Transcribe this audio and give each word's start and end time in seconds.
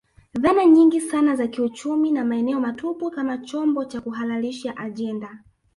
Dhana 0.33 0.65
nyingi 0.65 1.01
sana 1.01 1.35
za 1.35 1.47
kiuchumi 1.47 2.11
na 2.11 2.25
maneno 2.25 2.59
matupu 2.59 3.11
kama 3.11 3.37
chombo 3.37 3.85
cha 3.85 4.01
kuhalalisha 4.01 4.77
ajenda 4.77 5.39